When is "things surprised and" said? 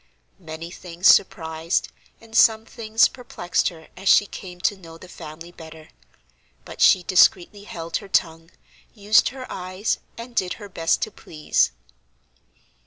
0.71-2.35